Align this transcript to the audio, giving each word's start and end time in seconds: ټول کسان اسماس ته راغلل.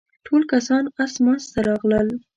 ټول 0.25 0.41
کسان 0.53 0.83
اسماس 1.03 1.43
ته 1.53 1.59
راغلل. 1.69 2.07